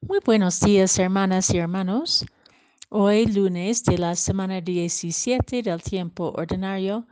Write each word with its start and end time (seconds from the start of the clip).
Muy 0.00 0.20
buenos 0.24 0.60
días, 0.60 0.96
hermanas 1.00 1.50
y 1.50 1.58
hermanos. 1.58 2.24
Hoy, 2.88 3.26
lunes 3.26 3.82
de 3.82 3.98
la 3.98 4.14
semana 4.14 4.60
17 4.60 5.60
del 5.60 5.82
tiempo 5.82 6.32
ordinario, 6.36 7.08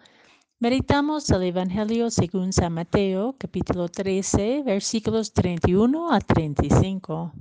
meditamos 0.61 1.29
el 1.31 1.43
Evangelio 1.43 2.11
según 2.11 2.53
San 2.53 2.75
Mateo, 2.75 3.35
capítulo 3.39 3.89
13, 3.89 4.63
versículos 4.65 5.33
31 5.33 6.13
a 6.13 6.21
35. 6.21 7.33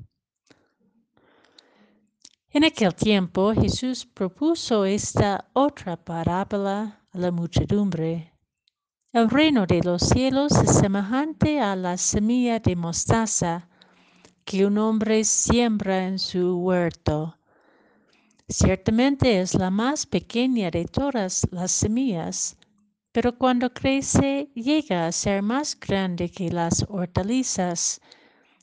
En 2.49 2.63
aquel 2.63 2.95
tiempo 2.95 3.53
Jesús 3.53 4.03
propuso 4.03 4.83
esta 4.83 5.47
otra 5.53 5.95
parábola 5.95 7.05
a 7.11 7.17
la 7.19 7.29
muchedumbre. 7.31 8.33
El 9.13 9.29
reino 9.29 9.67
de 9.67 9.83
los 9.83 10.01
cielos 10.01 10.53
es 10.53 10.75
semejante 10.75 11.61
a 11.61 11.75
la 11.75 11.97
semilla 11.97 12.59
de 12.59 12.75
mostaza 12.75 13.69
que 14.45 14.65
un 14.65 14.77
hombre 14.77 15.23
siembra 15.23 16.07
en 16.07 16.19
su 16.19 16.57
huerto. 16.59 17.35
Ciertamente 18.47 19.41
es 19.41 19.55
la 19.55 19.71
más 19.71 20.05
pequeña 20.05 20.69
de 20.69 20.85
todas 20.85 21.47
las 21.51 21.71
semillas, 21.71 22.55
pero 23.11 23.35
cuando 23.37 23.73
crece 23.73 24.49
llega 24.53 25.07
a 25.07 25.11
ser 25.11 25.41
más 25.41 25.79
grande 25.79 26.29
que 26.29 26.51
las 26.51 26.85
hortalizas 26.87 27.99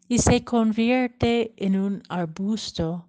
y 0.08 0.18
se 0.18 0.44
convierte 0.44 1.52
en 1.56 1.76
un 1.76 2.02
arbusto, 2.08 3.08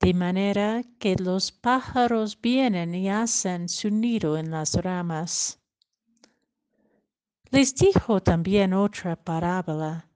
de 0.00 0.12
manera 0.12 0.82
que 0.98 1.14
los 1.14 1.52
pájaros 1.52 2.40
vienen 2.40 2.96
y 2.96 3.08
hacen 3.08 3.68
su 3.68 3.90
nido 3.90 4.36
en 4.36 4.50
las 4.50 4.74
ramas. 4.74 5.60
Les 7.50 7.76
dijo 7.76 8.20
también 8.20 8.72
otra 8.72 9.14
parábola. 9.14 10.08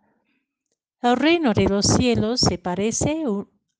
El 1.06 1.14
reino 1.14 1.52
de 1.52 1.66
los 1.66 1.86
cielos 1.86 2.40
se 2.40 2.58
parece 2.58 3.22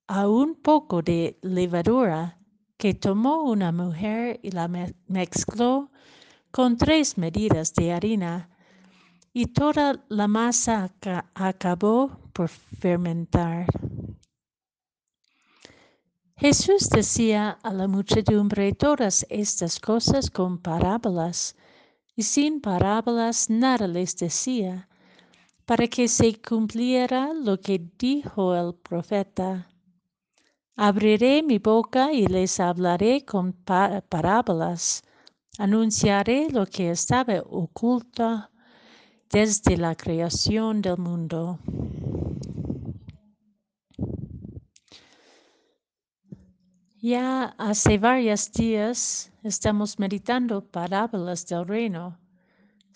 a 0.07 0.29
un 0.29 0.55
poco 0.55 1.03
de 1.03 1.37
levadura 1.43 2.39
que 2.77 2.95
tomó 2.95 3.43
una 3.43 3.73
mujer 3.73 4.39
y 4.45 4.53
la 4.53 4.69
mezcló 5.09 5.91
con 6.53 6.77
tres 6.77 7.19
medidas 7.19 7.75
de 7.75 7.93
harina 7.93 8.49
y 9.33 9.47
toda 9.47 10.05
la 10.09 10.29
masa 10.29 10.93
acabó 11.35 12.17
por 12.33 12.49
fermentar. 12.49 13.67
Jesús 16.37 16.89
decía 16.89 17.59
a 17.61 17.73
la 17.73 17.89
muchedumbre 17.89 18.73
todas 18.73 19.27
estas 19.31 19.81
cosas 19.81 20.31
con 20.31 20.59
parábolas, 20.59 21.57
y 22.15 22.23
sin 22.23 22.61
parábolas 22.61 23.51
nada 23.51 23.89
les 23.89 24.17
decía 24.17 24.89
para 25.67 25.89
que 25.89 26.07
se 26.07 26.41
cumpliera 26.41 27.35
lo 27.35 27.61
que 27.61 27.81
dijo 27.99 28.55
el 28.55 28.73
profeta. 28.75 29.69
Abriré 30.77 31.43
mi 31.43 31.59
boca 31.59 32.13
y 32.13 32.27
les 32.27 32.61
hablaré 32.61 33.25
con 33.25 33.53
parábolas. 33.53 35.03
Anunciaré 35.59 36.49
lo 36.51 36.67
que 36.67 36.91
estaba 36.91 37.41
oculto 37.41 38.49
desde 39.29 39.77
la 39.77 39.97
creación 39.97 40.83
del 40.83 40.99
mundo. 40.99 41.59
Ya 46.99 47.55
hace 47.59 47.99
varios 47.99 48.53
días 48.53 49.33
estamos 49.43 49.99
meditando 49.99 50.61
parábolas 50.61 51.47
del 51.47 51.67
reino 51.67 52.19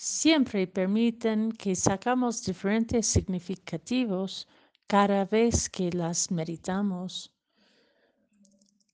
siempre 0.01 0.67
permiten 0.67 1.53
que 1.53 1.77
sacamos 1.77 2.43
diferentes 2.43 3.06
significativos 3.06 4.48
cada 4.87 5.27
vez 5.27 5.69
que 5.69 5.91
las 5.92 6.31
meditamos. 6.31 7.31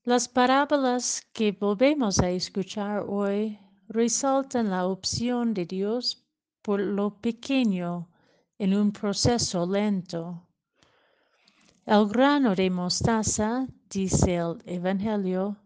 Las 0.02 0.26
parábolas 0.26 1.22
que 1.32 1.52
volvemos 1.52 2.18
a 2.18 2.30
escuchar 2.30 3.04
hoy 3.06 3.56
resaltan 3.88 4.70
la 4.70 4.88
opción 4.88 5.54
de 5.54 5.64
Dios 5.64 6.26
por 6.60 6.80
lo 6.80 7.20
pequeño 7.20 8.10
en 8.58 8.74
un 8.74 8.90
proceso 8.90 9.64
lento. 9.64 10.48
El 11.84 12.08
grano 12.08 12.56
de 12.56 12.68
mostaza, 12.68 13.68
dice 13.88 14.34
el 14.34 14.60
Evangelio, 14.66 15.56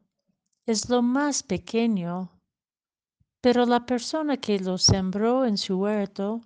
es 0.66 0.90
lo 0.90 1.00
más 1.00 1.42
pequeño 1.42 2.30
pero 3.40 3.64
la 3.64 3.86
persona 3.86 4.36
que 4.36 4.58
lo 4.58 4.76
sembró 4.76 5.44
en 5.44 5.56
su 5.56 5.78
huerto 5.78 6.42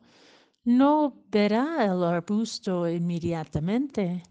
no 0.64 1.24
verá 1.30 1.84
el 1.84 2.02
arbusto 2.04 2.88
inmediatamente. 2.88 4.22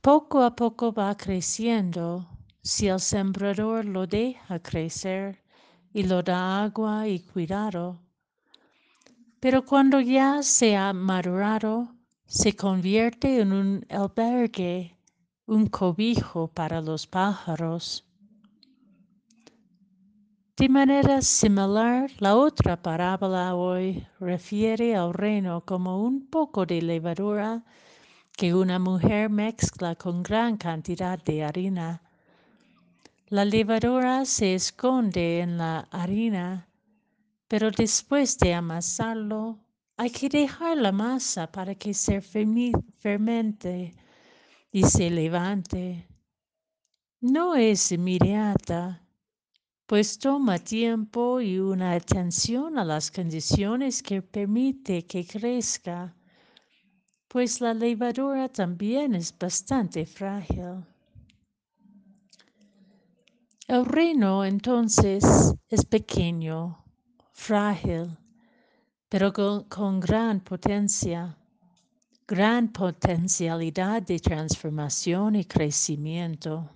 Poco 0.00 0.42
a 0.42 0.56
poco 0.56 0.92
va 0.92 1.16
creciendo 1.16 2.26
si 2.62 2.88
el 2.88 3.00
sembrador 3.00 3.84
lo 3.84 4.06
deja 4.06 4.60
crecer 4.60 5.42
y 5.92 6.02
lo 6.04 6.22
da 6.22 6.64
agua 6.64 7.06
y 7.06 7.20
cuidado. 7.20 8.00
Pero 9.40 9.64
cuando 9.64 10.00
ya 10.00 10.42
se 10.42 10.76
ha 10.76 10.92
madurado, 10.92 11.94
se 12.26 12.56
convierte 12.56 13.40
en 13.40 13.52
un 13.52 13.86
albergue, 13.88 14.96
un 15.46 15.66
cobijo 15.66 16.48
para 16.48 16.80
los 16.80 17.06
pájaros 17.06 18.07
de 20.58 20.68
manera 20.68 21.22
similar, 21.22 22.10
la 22.18 22.34
otra 22.34 22.82
parábola 22.82 23.54
hoy 23.54 24.04
refiere 24.18 24.96
al 24.96 25.14
reino 25.14 25.64
como 25.64 26.02
un 26.02 26.26
poco 26.26 26.66
de 26.66 26.82
levadura 26.82 27.62
que 28.36 28.52
una 28.52 28.80
mujer 28.80 29.30
mezcla 29.30 29.94
con 29.94 30.24
gran 30.24 30.56
cantidad 30.56 31.16
de 31.22 31.44
harina. 31.44 32.02
La 33.28 33.44
levadura 33.44 34.24
se 34.24 34.56
esconde 34.56 35.38
en 35.42 35.58
la 35.58 35.86
harina, 35.92 36.66
pero 37.46 37.70
después 37.70 38.36
de 38.38 38.54
amasarlo 38.54 39.60
hay 39.96 40.10
que 40.10 40.28
dejar 40.28 40.76
la 40.76 40.90
masa 40.90 41.52
para 41.52 41.76
que 41.76 41.94
se 41.94 42.20
fermente 42.20 43.94
y 44.72 44.82
se 44.82 45.08
levante. 45.08 46.08
No 47.20 47.54
es 47.54 47.92
inmediata 47.92 49.07
pues 49.88 50.18
toma 50.18 50.58
tiempo 50.58 51.40
y 51.40 51.58
una 51.58 51.92
atención 51.92 52.78
a 52.78 52.84
las 52.84 53.10
condiciones 53.10 54.02
que 54.02 54.20
permite 54.20 55.06
que 55.06 55.24
crezca, 55.26 56.14
pues 57.26 57.62
la 57.62 57.72
levadura 57.72 58.50
también 58.50 59.14
es 59.14 59.32
bastante 59.38 60.04
frágil. 60.04 60.84
El 63.66 63.86
reino 63.86 64.44
entonces 64.44 65.24
es 65.70 65.86
pequeño, 65.86 66.84
frágil, 67.32 68.14
pero 69.08 69.32
con, 69.32 69.64
con, 69.70 70.00
gran 70.00 70.40
potencia, 70.40 71.34
gran 72.26 72.68
potencialidad 72.68 74.02
de 74.02 74.18
transformación 74.18 75.36
y 75.36 75.46
crecimiento. 75.46 76.70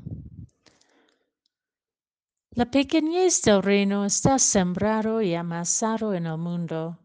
La 2.55 2.71
pequeñez 2.71 3.41
del 3.41 3.63
reino 3.63 4.05
está 4.05 4.39
sembrado 4.39 5.23
y 5.23 5.35
amasado 5.35 6.13
en 6.13 6.27
el 6.27 6.37
mundo. 6.37 6.99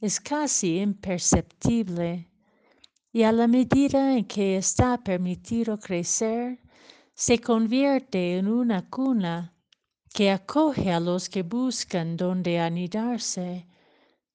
Es 0.00 0.18
casi 0.18 0.78
imperceptible 0.80 2.30
y 3.12 3.22
a 3.24 3.32
la 3.32 3.46
medida 3.48 4.16
en 4.16 4.24
que 4.24 4.56
está 4.56 4.96
permitido 4.96 5.78
crecer, 5.78 6.58
se 7.12 7.38
convierte 7.38 8.38
en 8.38 8.48
una 8.48 8.88
cuna 8.88 9.54
que 10.14 10.30
acoge 10.30 10.90
a 10.90 11.00
los 11.00 11.28
que 11.28 11.42
buscan 11.42 12.16
donde 12.16 12.58
anidarse, 12.58 13.66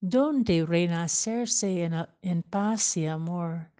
donde 0.00 0.64
renacerse 0.64 1.82
en, 1.82 1.94
en 2.22 2.44
paz 2.44 2.96
y 2.96 3.06
amor. 3.06 3.72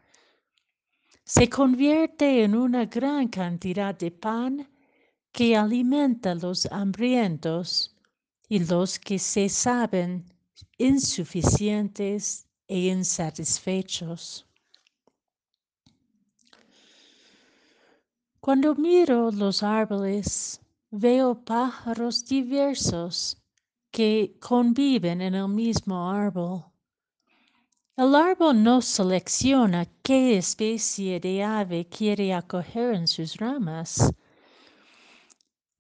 Se 1.23 1.49
convierte 1.49 2.43
en 2.43 2.57
una 2.57 2.87
gran 2.87 3.29
cantidad 3.29 3.97
de 3.97 4.11
pan 4.11 4.69
que 5.39 5.57
alimenta 5.57 6.35
los 6.35 6.67
hambrientos 6.73 7.95
y 8.49 8.59
los 8.59 8.99
que 8.99 9.21
se 9.21 9.49
saben 9.49 10.25
insuficientes 10.79 12.45
e 12.67 12.89
insatisfechos. 12.89 14.45
Cuando 18.41 18.75
miro 18.75 19.31
los 19.31 19.63
árboles, 19.63 20.61
veo 20.91 21.37
pájaros 21.45 22.25
diversos 22.25 23.41
que 23.93 24.37
conviven 24.41 25.21
en 25.21 25.37
el 25.37 25.47
mismo 25.47 26.11
árbol. 26.11 26.65
El 27.97 28.17
árbol 28.17 28.61
no 28.61 28.83
selecciona 28.83 29.87
qué 30.03 30.37
especie 30.37 31.21
de 31.21 31.45
ave 31.45 31.87
quiere 31.87 32.35
acoger 32.35 32.95
en 32.95 33.07
sus 33.07 33.37
ramas 33.37 34.13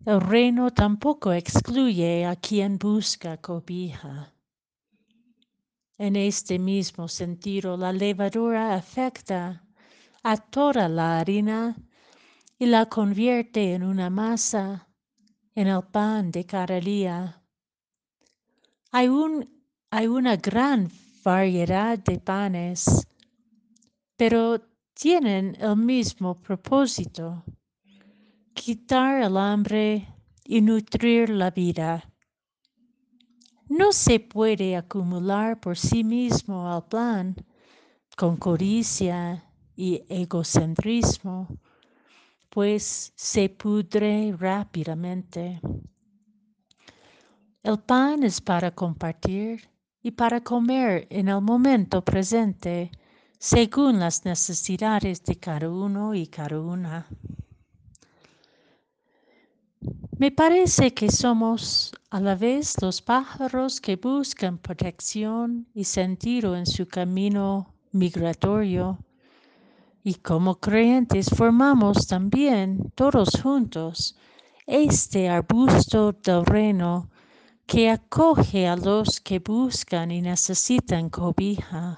el 0.04 0.20
reino 0.20 0.70
tampoco 0.72 1.32
excluye 1.32 2.24
a 2.24 2.36
quien 2.36 2.78
busca 2.78 3.36
cobija. 3.36 4.32
En 5.98 6.16
este 6.16 6.58
mismo 6.58 7.08
sentido, 7.08 7.76
la 7.76 7.92
levadura 7.92 8.74
afecta 8.74 9.64
atora 10.22 10.88
la 10.88 11.18
harina 11.18 11.76
y 12.58 12.66
la 12.66 12.86
convierte 12.86 13.74
en 13.74 13.82
una 13.82 14.10
masa, 14.10 14.88
en 15.54 15.66
el 15.66 15.82
pan 15.82 16.30
de 16.30 16.44
cada 16.44 16.80
día. 16.80 17.42
Hay, 18.92 19.08
hay 19.90 20.06
una 20.06 20.36
gran 20.36 20.90
variedad 21.24 21.98
de 21.98 22.18
panes, 22.20 23.06
pero 24.16 24.60
tienen 24.94 25.56
el 25.60 25.76
mismo 25.76 26.34
propósito, 26.34 27.44
quitar 28.58 29.22
el 29.22 29.36
hambre 29.36 30.08
y 30.44 30.60
nutrir 30.60 31.30
la 31.30 31.50
vida. 31.50 32.10
No 33.68 33.92
se 33.92 34.18
puede 34.18 34.76
acumular 34.76 35.60
por 35.60 35.76
sí 35.76 36.02
mismo 36.02 36.70
al 36.72 36.86
plan 36.86 37.36
con 38.16 38.36
codicia 38.36 39.44
y 39.76 40.02
egocentrismo, 40.08 41.46
pues 42.50 43.12
se 43.14 43.48
pudre 43.48 44.34
rápidamente. 44.36 45.60
El 47.62 47.78
pan 47.78 48.24
es 48.24 48.40
para 48.40 48.70
compartir 48.70 49.70
y 50.02 50.10
para 50.10 50.40
comer 50.40 51.06
en 51.10 51.28
el 51.28 51.40
momento 51.40 52.04
presente 52.04 52.90
según 53.38 54.00
las 54.00 54.24
necesidades 54.24 55.22
de 55.24 55.36
cada 55.36 55.70
uno 55.70 56.14
y 56.14 56.26
cada 56.26 56.60
una. 56.60 57.06
Me 60.18 60.32
parece 60.32 60.92
que 60.92 61.12
somos 61.12 61.92
a 62.10 62.18
la 62.18 62.34
vez 62.34 62.74
los 62.82 63.00
pájaros 63.00 63.80
que 63.80 63.94
buscan 63.94 64.58
protección 64.58 65.68
y 65.74 65.84
sentido 65.84 66.56
en 66.56 66.66
su 66.66 66.88
camino 66.88 67.72
migratorio 67.92 68.98
y 70.02 70.14
como 70.14 70.56
creyentes 70.56 71.30
formamos 71.30 72.08
también 72.08 72.90
todos 72.96 73.40
juntos 73.40 74.16
este 74.66 75.28
arbusto 75.28 76.10
del 76.10 76.44
reino 76.44 77.08
que 77.66 77.88
acoge 77.88 78.66
a 78.66 78.74
los 78.74 79.20
que 79.20 79.38
buscan 79.38 80.10
y 80.10 80.20
necesitan 80.20 81.10
cobija. 81.10 81.94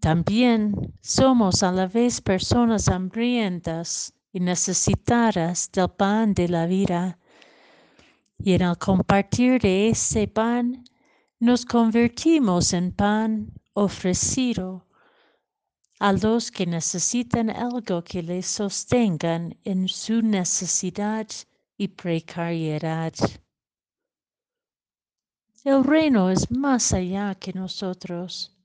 También 0.00 0.94
somos 1.02 1.62
a 1.62 1.70
la 1.70 1.86
vez 1.86 2.22
personas 2.22 2.88
hambrientas 2.88 4.14
y 4.32 4.40
necesitadas 4.40 5.70
del 5.72 5.88
pan 5.90 6.34
de 6.34 6.48
la 6.48 6.66
vida. 6.66 7.18
Y 8.38 8.52
en 8.52 8.62
el 8.62 8.78
compartir 8.78 9.60
de 9.60 9.88
ese 9.88 10.28
pan 10.28 10.84
nos 11.40 11.64
convertimos 11.64 12.72
en 12.72 12.92
pan 12.92 13.52
ofrecido 13.74 14.86
a 16.00 16.12
los 16.12 16.50
que 16.50 16.66
necesitan 16.66 17.50
algo 17.50 18.04
que 18.04 18.22
les 18.22 18.46
sostengan 18.46 19.56
en 19.64 19.88
su 19.88 20.22
necesidad 20.22 21.26
y 21.76 21.88
precariedad. 21.88 23.14
El 25.64 25.82
reino 25.84 26.30
es 26.30 26.50
más 26.50 26.92
allá 26.92 27.34
que 27.34 27.52
nosotros, 27.52 28.56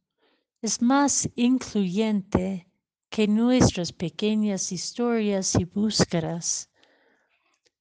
es 0.61 0.81
más 0.81 1.27
incluyente 1.35 2.67
que 3.13 3.27
nuestras 3.27 3.93
pequeñas 3.93 4.71
historias 4.71 5.53
y 5.53 5.65
búsquedas, 5.65 6.67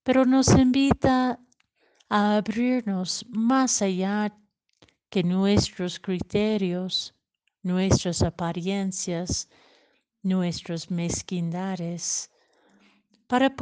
pero 0.02 0.26
nos 0.26 0.48
invita 0.48 1.40
a 2.10 2.36
abrirnos 2.36 3.24
más 3.30 3.80
allá 3.80 4.36
que 5.08 5.22
nuestros 5.22 5.98
criterios, 5.98 7.14
nuestras 7.62 8.20
apariencias, 8.20 9.48
nuestras 10.22 10.90
mezquindades, 10.90 12.30
para 13.26 13.56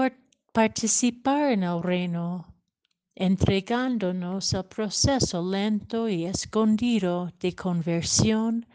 participar 0.53 1.53
en 1.53 1.63
el 1.63 1.81
reino 1.85 2.53
entregándonos 3.15 4.55
al 4.55 4.67
proceso 4.67 5.41
lento 5.49 6.09
y 6.09 6.25
escondido 6.25 7.31
de 7.39 7.55
conversión 7.55 8.67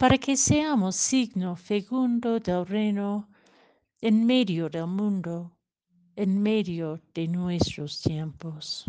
para 0.00 0.16
que 0.16 0.34
seamos 0.34 0.96
signo 0.96 1.54
fecundo 1.54 2.40
del 2.40 2.64
reino 2.64 3.28
en 4.00 4.24
medio 4.24 4.70
del 4.70 4.86
mundo, 4.86 5.52
en 6.16 6.42
medio 6.42 6.98
de 7.12 7.28
nuestros 7.28 8.00
tiempos. 8.00 8.86